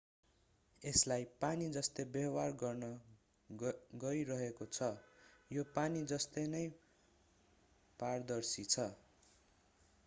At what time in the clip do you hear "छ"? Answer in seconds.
4.71-4.89, 8.67-8.89